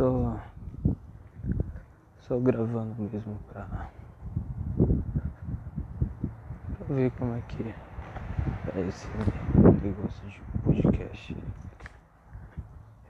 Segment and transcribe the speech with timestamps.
[0.00, 0.40] Só.
[2.22, 3.90] Só gravando mesmo pra.
[6.78, 9.06] pra ver como é que é esse
[9.82, 11.36] negócio de podcast.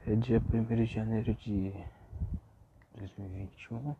[0.04, 1.72] É dia 1 de janeiro de
[2.98, 3.94] 2021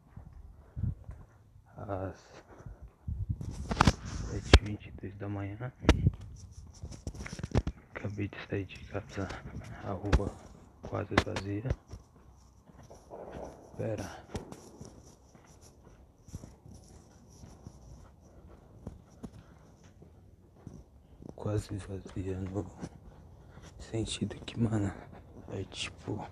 [1.77, 2.45] às
[4.33, 5.73] 7h22 da manhã.
[7.95, 9.29] Acabei de sair de casa,
[9.85, 10.35] a rua
[10.83, 11.71] quase vazia.
[13.81, 14.15] Pera.
[21.35, 22.67] Quase vazia no
[23.79, 24.93] sentido que, mano,
[25.55, 26.23] é tipo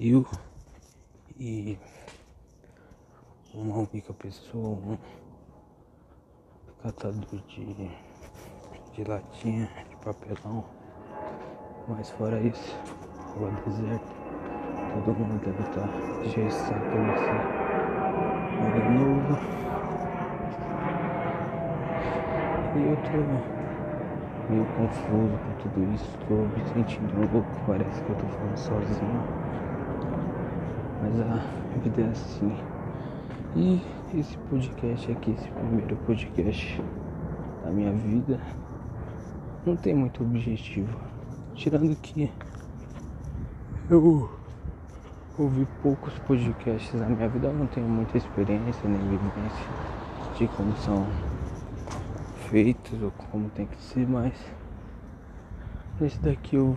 [0.00, 0.26] eu
[1.38, 1.78] e
[3.52, 4.98] uma única pessoa, um
[6.82, 7.74] catador de,
[8.94, 10.64] de latinha, de papelão.
[11.86, 12.74] Mas fora isso,
[13.36, 14.53] rua deserta.
[14.94, 15.88] Todo mundo deve estar
[16.24, 17.64] está começando
[18.62, 19.38] ano novo.
[22.76, 23.18] E eu tô
[24.52, 29.20] meio confuso com tudo isso, tô me sentindo louco, parece que eu tô falando sozinho.
[31.02, 32.52] Mas a vida é assim.
[33.56, 33.82] E
[34.16, 36.80] esse podcast aqui, esse primeiro podcast
[37.64, 38.38] da minha vida,
[39.66, 40.96] não tem muito objetivo.
[41.54, 42.30] Tirando que
[43.90, 44.33] eu
[45.38, 49.66] ouvi poucos podcasts na minha vida, eu não tenho muita experiência nem vivência
[50.36, 51.06] de como são
[52.48, 54.34] feitos ou como tem que ser, mas
[56.00, 56.76] esse daqui eu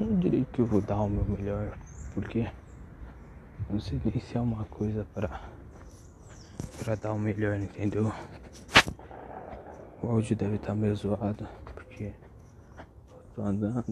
[0.00, 1.76] não diria que eu vou dar o meu melhor,
[2.14, 2.46] porque
[3.70, 5.40] não sei nem se é uma coisa para
[6.78, 8.12] para dar o melhor, entendeu?
[10.02, 12.12] O áudio deve estar meio zoado, porque
[13.36, 13.84] Tô andando,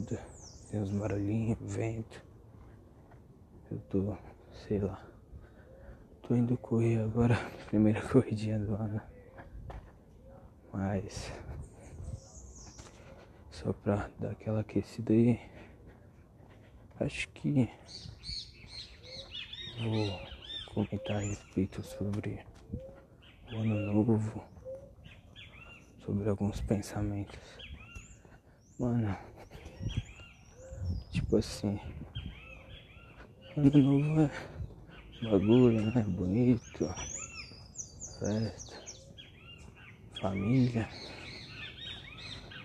[0.70, 2.33] tem uns barulhinhos, vento.
[3.70, 4.16] Eu tô,
[4.66, 5.04] sei lá.
[6.22, 7.34] Tô indo correr agora,
[7.66, 9.00] primeira corridinha do ano.
[10.72, 11.32] Mas
[13.50, 15.40] só pra dar aquela aquecida aí.
[17.00, 17.68] Acho que
[19.82, 20.20] vou
[20.74, 22.44] comentar a respeito sobre
[23.52, 24.44] o ano novo,
[25.98, 27.58] sobre alguns pensamentos.
[28.78, 29.16] Mano,
[31.14, 31.78] Tipo assim,
[33.56, 34.30] ano novo é
[35.22, 36.04] bagulho, né?
[36.08, 36.92] Bonito,
[38.18, 38.74] festa,
[40.20, 40.88] família.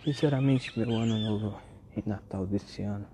[0.04, 1.62] Sinceramente, meu ano novo
[1.96, 3.06] e Natal desse ano,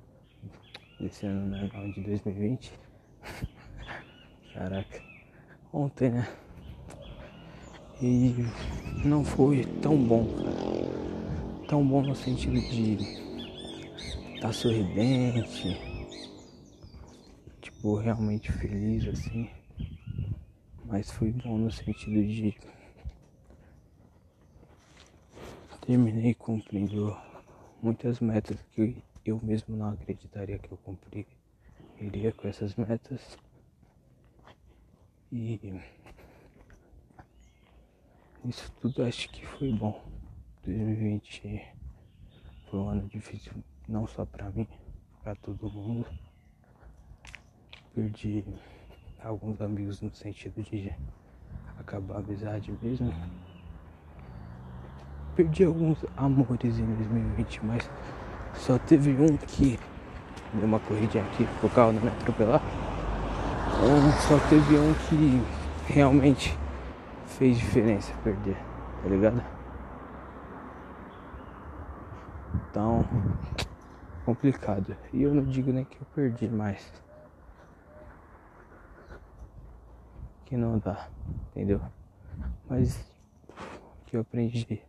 [1.00, 2.72] desse ano não de 2020.
[4.54, 5.04] Caraca,
[5.74, 6.28] ontem, né?
[8.02, 8.36] E
[9.04, 11.68] não foi tão bom, cara.
[11.68, 12.98] Tão bom no sentido de
[14.40, 15.95] tá sorridente,
[17.86, 19.48] tipo, realmente feliz assim.
[20.86, 22.58] Mas foi bom no sentido de
[25.86, 27.16] terminei cumprindo
[27.80, 33.38] muitas metas que eu mesmo não acreditaria que eu cumpriria com essas metas.
[35.32, 35.60] E
[38.46, 40.04] isso tudo acho que foi bom.
[40.64, 41.62] 2020
[42.68, 43.54] foi um ano difícil
[43.88, 44.68] não só para mim,
[45.22, 46.25] para todo mundo.
[47.96, 48.44] Perdi
[49.24, 50.94] alguns amigos no sentido de
[51.80, 53.14] acabar a amizade mesmo.
[55.34, 57.90] Perdi alguns amores em 2020, mas
[58.54, 59.80] só teve um que
[60.54, 62.62] deu uma corridinha aqui pro carro não me atropelar.
[64.28, 66.58] Só teve um que realmente
[67.26, 68.58] fez diferença perder,
[69.02, 69.42] tá ligado?
[72.70, 73.06] Então
[74.26, 74.98] complicado.
[75.14, 77.05] E eu não digo nem que eu perdi mais.
[80.46, 81.10] Que não dá,
[81.50, 81.82] entendeu?
[82.70, 83.04] Mas
[83.50, 84.82] o que eu aprendi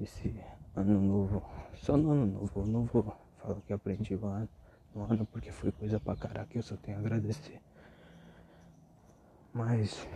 [0.00, 0.34] esse
[0.74, 1.42] ano novo.
[1.74, 4.48] Só no ano novo, eu não vou falar que aprendi no ano,
[4.94, 7.60] no ano porque foi coisa pra caraca, eu só tenho a agradecer.
[9.52, 10.06] Mas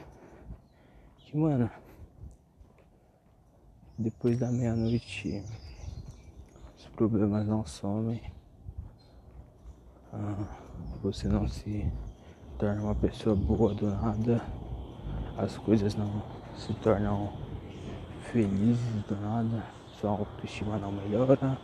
[1.18, 1.70] que mano,
[3.98, 5.44] depois da meia-noite
[6.96, 8.22] problemas não somem.
[10.10, 10.46] Ah,
[11.02, 11.92] você não se
[12.58, 14.40] torna uma pessoa boa do nada.
[15.36, 16.22] As coisas não
[16.56, 17.32] se tornam
[18.32, 19.62] felizes do nada.
[20.00, 21.58] Sua autoestima não melhora.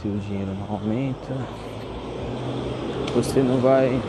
[0.00, 1.34] Seu dinheiro não aumenta.
[3.14, 4.00] Você não vai.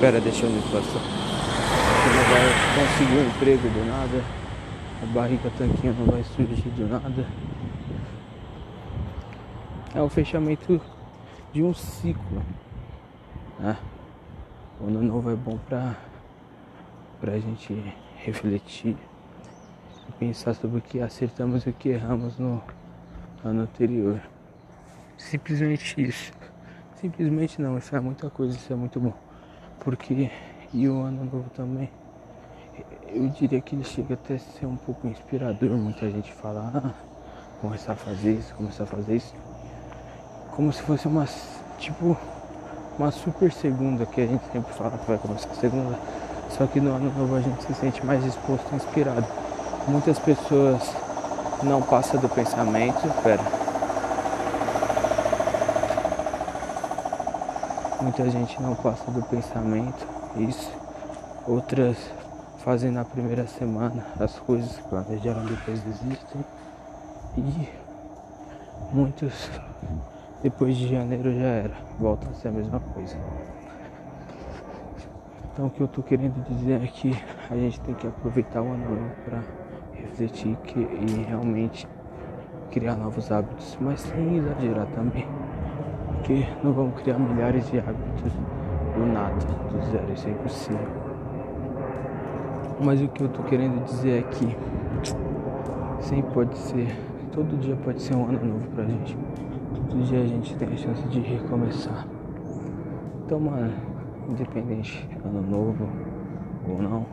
[0.00, 1.00] Pera, deixa eu me passar.
[1.00, 2.46] Você não vai
[2.78, 4.24] conseguir um emprego do nada.
[5.02, 7.26] A barriga tanquinho não vai surgir do nada
[9.96, 10.78] é o fechamento
[11.52, 12.42] de um ciclo.
[13.58, 13.76] Né?
[14.78, 15.96] O ano novo é bom pra,
[17.18, 18.94] pra gente refletir
[20.08, 22.62] e pensar sobre o que acertamos e o que erramos no
[23.42, 24.20] ano anterior.
[25.16, 26.30] Simplesmente isso.
[26.94, 29.14] Simplesmente não, isso é muita coisa, isso é muito bom.
[29.80, 30.30] Porque
[30.74, 31.90] e o ano novo também,
[33.08, 35.70] eu diria que ele chega até a ser um pouco inspirador.
[35.70, 36.94] Muita gente fala, ah,
[37.62, 39.34] começar a fazer isso, começar a fazer isso.
[40.54, 41.26] Como se fosse uma
[41.78, 42.16] tipo
[42.98, 45.98] uma super segunda que a gente sempre fala que vai começar segunda.
[46.50, 49.26] Só que no ano novo a gente se sente mais exposto e inspirado.
[49.88, 50.82] Muitas pessoas
[51.62, 53.42] não passam do pensamento, pera.
[58.00, 60.06] Muita gente não passa do pensamento,
[60.36, 60.70] isso.
[61.46, 61.96] Outras
[62.64, 66.44] fazem na primeira semana as coisas que planejaram depois desistem.
[67.36, 67.68] E
[68.92, 69.50] muitos
[70.46, 73.16] depois de janeiro já era, volta a ser a mesma coisa.
[75.52, 77.12] Então o que eu tô querendo dizer é que
[77.50, 79.42] a gente tem que aproveitar o ano novo para
[79.92, 81.88] refletir que, e realmente
[82.70, 85.26] criar novos hábitos, mas sem exagerar também.
[86.12, 88.32] Porque não vamos criar milhares de hábitos
[88.94, 90.88] do nada, do zero, isso é impossível.
[92.84, 94.56] Mas o que eu tô querendo dizer é que
[96.02, 96.96] sempre pode ser,
[97.32, 99.18] todo dia pode ser um ano novo pra gente.
[99.88, 102.08] Todo dia a gente tem a chance de recomeçar.
[103.24, 103.72] Então, mano,
[104.28, 105.88] independente, ano novo
[106.68, 107.06] ou não,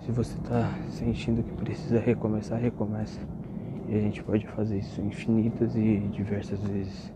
[0.00, 3.20] se você tá sentindo que precisa recomeçar, recomece.
[3.88, 7.12] E a gente pode fazer isso infinitas e diversas vezes.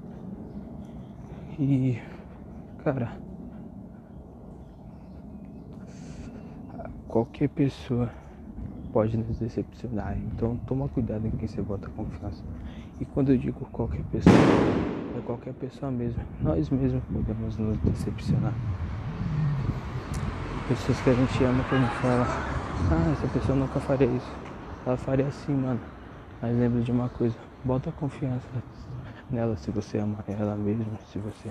[1.59, 1.99] E,
[2.85, 3.13] cara,
[7.09, 8.11] qualquer pessoa
[8.93, 10.17] pode nos decepcionar.
[10.19, 12.45] Então toma cuidado em quem você bota confiança.
[13.01, 14.35] E quando eu digo qualquer pessoa,
[15.17, 16.21] é qualquer pessoa mesmo.
[16.41, 18.53] Nós mesmos podemos nos decepcionar.
[20.69, 22.27] Pessoas que a gente ama que a gente fala,
[22.91, 24.33] ah, essa pessoa nunca faria isso.
[24.85, 25.81] Ela faria assim, mano.
[26.43, 28.49] Mas lembre de uma coisa, bota confiança
[29.31, 31.51] nela se você ama ela mesmo, se você.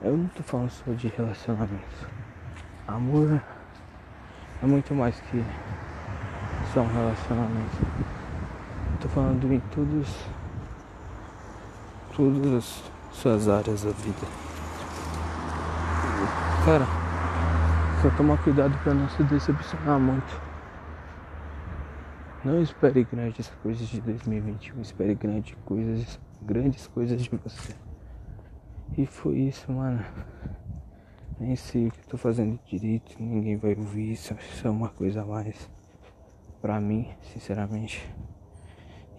[0.00, 2.08] Eu não tô falando só de relacionamento.
[2.88, 3.40] Amor
[4.62, 5.44] é muito mais que
[6.72, 7.86] só um relacionamento.
[9.00, 10.26] Tô falando em todos
[12.16, 14.26] todas as suas áreas da vida.
[16.64, 16.86] Cara,
[18.00, 20.42] só tomar cuidado para não se decepcionar muito.
[22.44, 27.74] Não espere grandes coisas de 2021, espere grandes coisas, grandes coisas de você.
[28.96, 30.04] E foi isso, mano.
[31.40, 35.22] Nem sei o que tô fazendo direito, ninguém vai ouvir isso, isso é uma coisa
[35.22, 35.68] a mais
[36.60, 38.08] pra mim, sinceramente.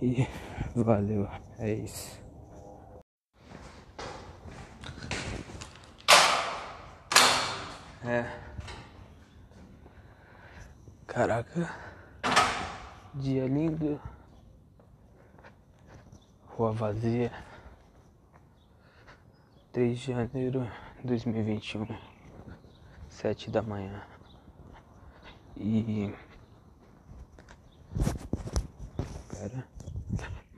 [0.02, 0.28] E
[0.76, 1.28] valeu,
[1.60, 2.25] é isso.
[8.08, 8.24] É.
[11.08, 11.76] Caraca.
[13.16, 14.00] Dia lindo.
[16.46, 17.32] Rua vazia.
[19.72, 21.88] 3 de janeiro de 2021.
[23.10, 24.04] 7 da manhã.
[25.58, 26.14] E.
[29.32, 29.68] Pera.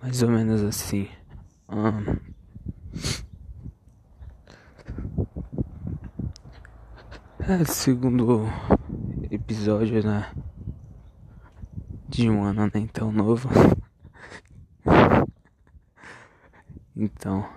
[0.02, 1.10] Mais ou menos assim.
[1.70, 2.27] Um,
[7.50, 8.46] É, segundo
[9.32, 10.30] episódio, né?
[12.06, 13.48] De um ano nem tão novo.
[16.94, 17.48] então,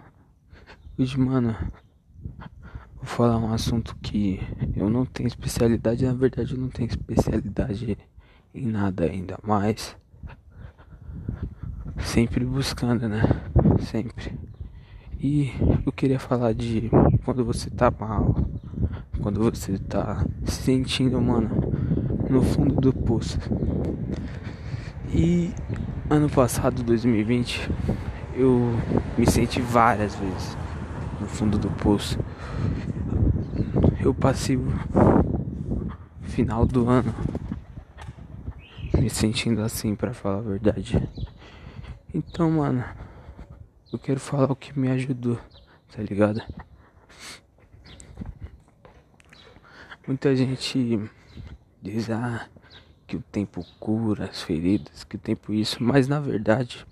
[0.97, 1.57] hoje, mano,
[2.99, 4.39] vou falar um assunto que
[4.77, 6.07] eu não tenho especialidade.
[6.07, 7.99] Na verdade, eu não tenho especialidade
[8.55, 9.97] em nada ainda, mas
[11.99, 13.23] sempre buscando, né?
[13.81, 14.39] Sempre.
[15.23, 15.53] E
[15.85, 16.91] eu queria falar de
[17.25, 18.35] quando você tá mal
[19.21, 21.51] quando você tá se sentindo, mano,
[22.29, 23.39] no fundo do poço.
[25.13, 25.53] E
[26.09, 27.71] ano passado, 2020,
[28.35, 28.75] eu
[29.19, 30.57] me senti várias vezes
[31.21, 32.19] no fundo do poço.
[34.01, 34.67] Eu passei o
[36.23, 37.15] final do ano
[38.99, 41.07] me sentindo assim, para falar a verdade.
[42.13, 42.83] Então, mano,
[43.93, 45.39] eu quero falar o que me ajudou,
[45.95, 46.41] tá ligado?
[50.07, 51.01] Muita gente
[51.83, 52.49] diz ah,
[53.07, 56.87] que o tempo cura as feridas, que o tempo isso, mas na verdade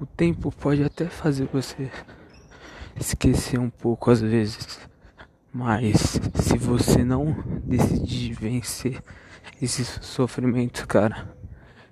[0.00, 1.90] o tempo pode até fazer você
[2.98, 4.80] esquecer um pouco às vezes.
[5.52, 9.00] Mas se você não decidir vencer
[9.62, 11.34] esse sofrimento, cara,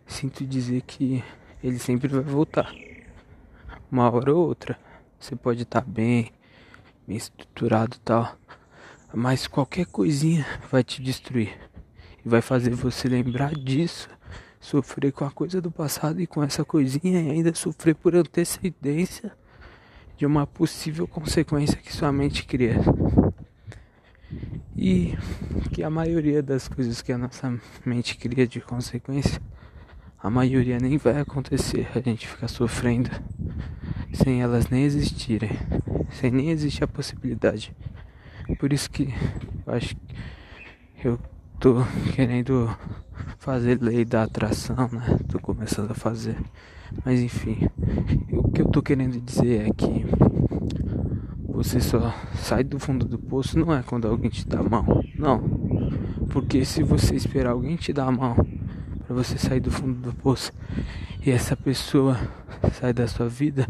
[0.07, 1.25] sinto dizer que
[1.63, 2.75] ele sempre vai voltar.
[3.91, 4.79] Uma hora ou outra.
[5.19, 6.33] Você pode estar tá bem,
[7.07, 8.37] bem estruturado e tal.
[9.13, 11.57] Mas qualquer coisinha vai te destruir.
[12.25, 14.09] E vai fazer você lembrar disso,
[14.61, 19.33] sofrer com a coisa do passado e com essa coisinha e ainda sofrer por antecedência
[20.17, 22.77] de uma possível consequência que sua mente cria.
[24.77, 25.17] E
[25.73, 29.41] que a maioria das coisas que a nossa mente cria de consequência,
[30.25, 31.87] a maioria nem vai acontecer.
[31.95, 33.11] A gente fica sofrendo
[34.15, 35.51] sem elas nem existirem,
[36.13, 37.77] sem nem existir a possibilidade.
[38.59, 39.13] Por isso que
[39.67, 39.95] eu acho
[40.97, 41.19] que eu
[41.61, 42.75] tô querendo
[43.39, 45.19] fazer lei da atração, né?
[45.29, 46.39] Tô começando a fazer.
[47.05, 47.69] Mas enfim,
[48.33, 50.07] o que eu tô querendo dizer é que
[51.47, 55.05] você só sai do fundo do poço não é quando alguém te dá a mão.
[55.19, 55.39] Não.
[56.31, 58.35] Porque se você esperar alguém te dar a mão
[59.07, 60.53] para você sair do fundo do poço
[61.25, 62.19] e essa pessoa
[62.73, 63.67] sai da sua vida,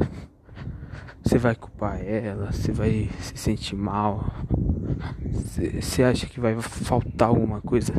[1.22, 4.32] você vai culpar ela, você vai se sentir mal,
[5.80, 7.92] você acha que vai faltar alguma coisa.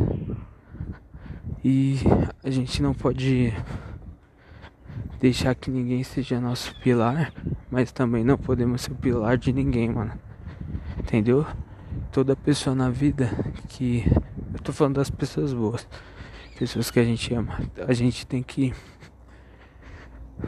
[1.64, 1.98] E
[2.44, 3.52] a gente não pode
[5.20, 7.34] deixar que ninguém seja nosso pilar,
[7.72, 10.14] mas também não podemos ser pilar de ninguém, mano.
[11.00, 11.46] Entendeu?
[12.12, 13.30] Toda pessoa na vida
[13.68, 14.04] que.
[14.54, 15.88] Eu tô falando das pessoas boas,
[16.58, 17.60] pessoas que a gente ama.
[17.88, 18.74] A gente tem que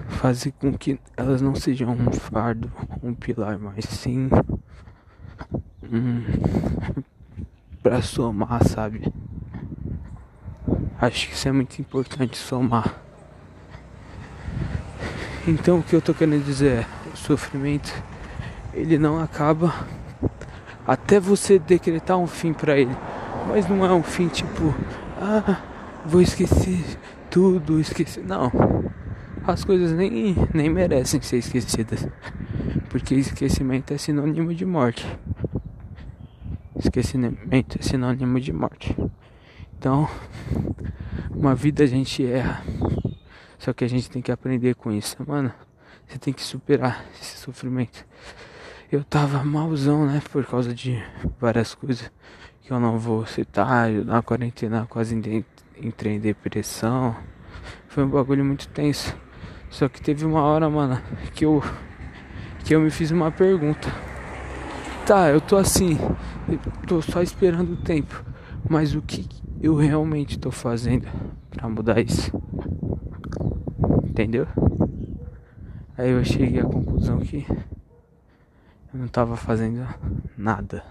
[0.08, 2.72] fazer com que elas não sejam um fardo,
[3.04, 4.30] um pilar, mas sim
[5.84, 6.24] um,
[7.82, 9.12] para somar, sabe?
[11.00, 13.02] Acho que isso é muito importante somar.
[15.48, 17.94] Então o que eu tô querendo dizer é, o sofrimento
[18.74, 19.74] ele não acaba
[20.86, 22.96] até você decretar um fim para ele.
[23.48, 24.76] Mas não é um fim tipo,
[25.22, 25.62] ah,
[26.08, 26.84] vou esquecer
[27.30, 28.24] tudo, esquecer.
[28.24, 28.52] Não
[29.48, 32.06] as coisas nem, nem merecem ser esquecidas.
[32.90, 35.08] Porque esquecimento é sinônimo de morte.
[36.76, 38.96] Esquecimento é sinônimo de morte.
[39.78, 40.08] Então,
[41.32, 42.62] uma vida a gente erra.
[43.58, 45.52] Só que a gente tem que aprender com isso, mano.
[46.08, 48.06] Você tem que superar esse sofrimento.
[48.92, 50.22] Eu tava malzão, né?
[50.32, 51.02] Por causa de
[51.40, 52.12] várias coisas
[52.62, 53.90] que eu não vou citar.
[53.90, 55.16] Na quarentena quase
[55.82, 57.16] entrei em depressão.
[57.88, 59.16] Foi um bagulho muito tenso.
[59.70, 61.02] Só que teve uma hora, mano,
[61.34, 61.62] que eu
[62.64, 63.88] que eu me fiz uma pergunta.
[65.06, 65.98] Tá, eu tô assim,
[66.86, 68.26] tô só esperando o tempo,
[68.70, 69.26] mas o que
[69.62, 71.08] eu realmente tô fazendo
[71.50, 72.30] para mudar isso?
[74.04, 74.46] Entendeu?
[75.98, 79.88] Aí eu cheguei à conclusão que eu não tava fazendo
[80.38, 80.84] nada.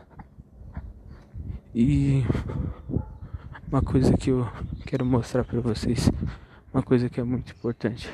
[1.75, 2.25] E
[3.69, 4.49] uma coisa que eu
[4.85, 6.11] quero mostrar para vocês,
[6.73, 8.09] uma coisa que é muito importante.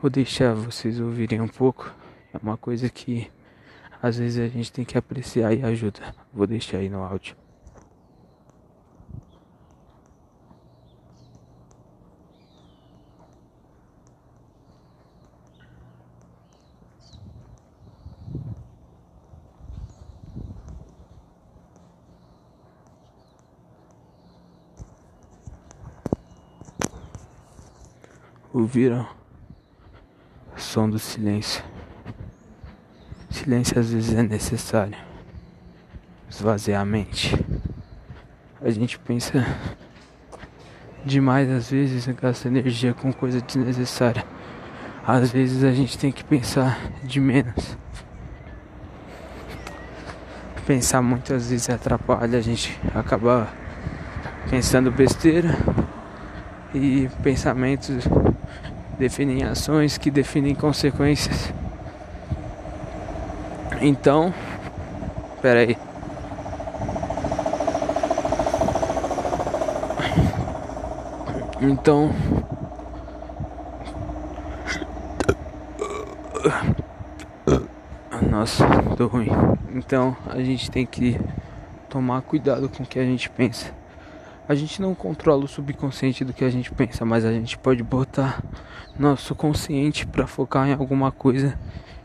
[0.00, 1.92] Vou deixar vocês ouvirem um pouco.
[2.32, 3.28] É uma coisa que
[4.00, 6.14] às vezes a gente tem que apreciar e ajuda.
[6.32, 7.34] Vou deixar aí no áudio.
[28.58, 29.06] Ouviram?
[30.56, 31.62] som do silêncio.
[33.30, 34.96] Silêncio às vezes é necessário.
[36.28, 37.36] Esvaziar a mente.
[38.60, 39.46] A gente pensa
[41.04, 44.24] demais às vezes gasta energia com coisa desnecessária.
[45.06, 47.78] Às vezes a gente tem que pensar de menos.
[50.66, 53.46] Pensar muitas vezes atrapalha, a gente acaba
[54.50, 55.56] pensando besteira
[56.74, 58.04] e pensamentos
[58.98, 61.52] definem ações que definem consequências.
[63.80, 64.34] Então,
[65.36, 65.76] espera aí.
[71.60, 72.12] Então,
[78.30, 78.64] nossa,
[78.96, 79.28] tô ruim.
[79.74, 81.20] Então, a gente tem que
[81.88, 83.72] tomar cuidado com o que a gente pensa.
[84.48, 87.82] A gente não controla o subconsciente do que a gente pensa, mas a gente pode
[87.82, 88.42] botar
[88.98, 91.56] nosso consciente para focar em alguma coisa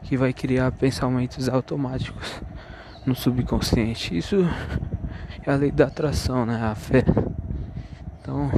[0.04, 2.42] que vai criar pensamentos automáticos
[3.06, 4.16] no subconsciente.
[4.16, 4.48] Isso
[5.46, 6.62] é a lei da atração, né?
[6.62, 7.04] A fé.
[8.22, 8.50] Então,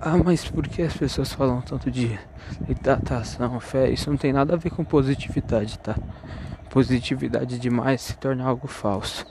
[0.00, 2.18] ah, mas por que as pessoas falam tanto de
[2.66, 3.90] lei da atração, fé?
[3.90, 5.96] Isso não tem nada a ver com positividade, tá?
[6.70, 9.26] Positividade demais se torna algo falso.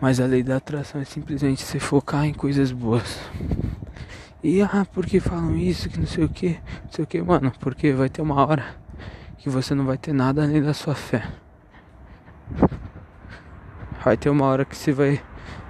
[0.00, 3.20] Mas a lei da atração é simplesmente se focar em coisas boas.
[4.42, 7.52] E ah, porque falam isso, que não sei o que, não sei o que, mano,
[7.60, 8.64] porque vai ter uma hora
[9.38, 11.24] que você não vai ter nada além da sua fé.
[14.04, 15.22] vai ter uma hora que você vai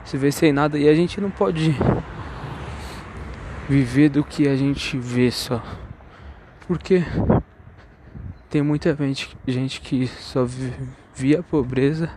[0.04, 1.76] se ver sem nada e a gente não pode
[3.68, 5.62] viver do que a gente vê só.
[6.66, 7.04] Porque
[8.48, 10.46] tem muita gente, gente que só
[11.14, 12.10] via pobreza,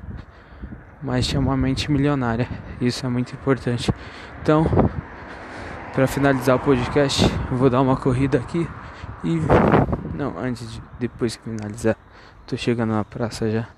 [1.02, 2.48] mas tinha uma mente milionária.
[2.80, 3.92] Isso é muito importante.
[4.42, 4.66] Então,
[5.96, 8.68] para finalizar o podcast, eu vou dar uma corrida aqui
[9.24, 9.40] e
[10.14, 11.96] não, antes de depois que finalizar,
[12.46, 13.70] tô chegando na praça já.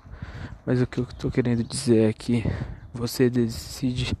[0.66, 2.44] Mas o que eu tô querendo dizer é que
[2.92, 4.16] você decide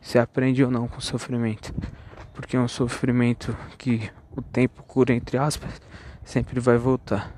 [0.00, 1.74] se aprende ou não com sofrimento.
[2.32, 5.78] Porque é um sofrimento que o tempo cura entre aspas,
[6.24, 7.30] sempre vai voltar.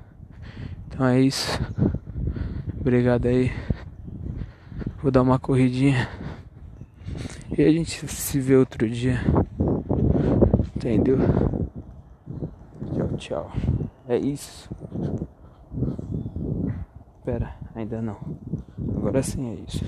[0.87, 1.59] Então é isso.
[2.79, 3.51] Obrigado aí.
[5.03, 6.07] Vou dar uma corridinha.
[7.57, 9.19] E a gente se vê outro dia.
[10.85, 11.17] Entendeu?
[12.93, 13.51] Tchau, tchau.
[14.07, 14.69] É isso.
[17.23, 18.17] Pera, ainda não.
[18.95, 19.83] Agora sim é isso.